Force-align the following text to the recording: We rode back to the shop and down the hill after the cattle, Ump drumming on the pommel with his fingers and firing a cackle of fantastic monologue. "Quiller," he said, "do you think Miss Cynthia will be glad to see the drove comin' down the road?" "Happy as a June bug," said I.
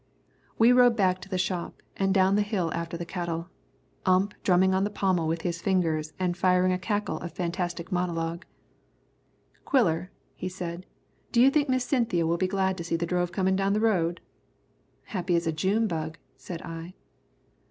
We 0.57 0.71
rode 0.71 0.95
back 0.95 1.21
to 1.21 1.29
the 1.29 1.37
shop 1.37 1.83
and 1.95 2.11
down 2.11 2.33
the 2.35 2.41
hill 2.41 2.73
after 2.73 2.97
the 2.97 3.05
cattle, 3.05 3.49
Ump 4.03 4.33
drumming 4.41 4.73
on 4.73 4.83
the 4.83 4.89
pommel 4.89 5.27
with 5.27 5.43
his 5.43 5.61
fingers 5.61 6.13
and 6.17 6.35
firing 6.35 6.71
a 6.71 6.79
cackle 6.79 7.17
of 7.19 7.33
fantastic 7.33 7.91
monologue. 7.91 8.43
"Quiller," 9.63 10.09
he 10.33 10.49
said, 10.49 10.87
"do 11.31 11.39
you 11.39 11.51
think 11.51 11.69
Miss 11.69 11.85
Cynthia 11.85 12.25
will 12.25 12.37
be 12.37 12.47
glad 12.47 12.79
to 12.79 12.83
see 12.83 12.95
the 12.95 13.05
drove 13.05 13.31
comin' 13.31 13.55
down 13.55 13.73
the 13.73 13.79
road?" 13.79 14.21
"Happy 15.03 15.35
as 15.35 15.45
a 15.45 15.51
June 15.51 15.85
bug," 15.85 16.17
said 16.35 16.63
I. 16.63 16.95